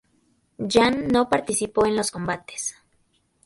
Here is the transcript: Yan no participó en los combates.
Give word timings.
Yan 0.57 1.09
no 1.09 1.29
participó 1.29 1.85
en 1.85 1.95
los 1.95 2.09
combates. 2.09 2.75